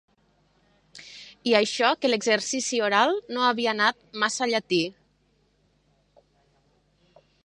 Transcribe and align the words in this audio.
I 1.49 1.51
això 1.57 1.91
que 2.05 2.09
l'exercici 2.11 2.79
oral 2.87 3.13
no 3.37 3.45
havia 3.49 3.75
anat 3.77 4.01
massa 4.23 4.47
llatí 4.53 4.79